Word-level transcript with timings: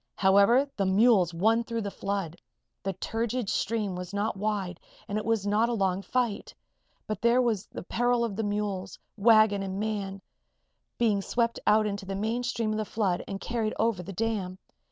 However, 0.15 0.67
the 0.75 0.87
mules 0.87 1.31
won 1.31 1.63
through 1.63 1.81
the 1.83 1.91
flood. 1.91 2.35
The 2.81 2.93
turgid 2.93 3.49
stream 3.49 3.95
was 3.95 4.15
not 4.15 4.35
wide 4.35 4.79
and 5.07 5.15
it 5.19 5.25
was 5.25 5.45
not 5.45 5.69
a 5.69 5.73
long 5.73 6.01
fight. 6.01 6.55
But 7.05 7.21
there 7.21 7.39
was 7.39 7.67
the 7.67 7.83
peril 7.83 8.23
of 8.25 8.35
mules, 8.43 8.97
wagon 9.15 9.61
and 9.61 9.79
man 9.79 10.19
being 10.97 11.21
swept 11.21 11.59
out 11.67 11.85
into 11.85 12.07
the 12.07 12.15
main 12.15 12.41
stream 12.41 12.71
of 12.71 12.77
the 12.79 12.83
flood 12.85 13.23
and 13.27 13.39
carried 13.39 13.75
over 13.77 14.01
the 14.01 14.11
dam. 14.11 14.57